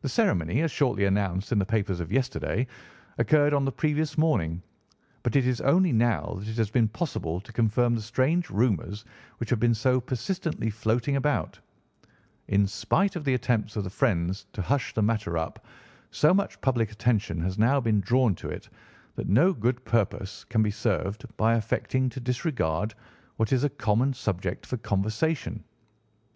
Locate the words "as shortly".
0.62-1.06